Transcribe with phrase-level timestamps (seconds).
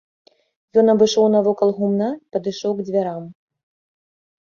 [0.83, 3.33] Ён абышоў навакол гумна і падышоў к дзвярам.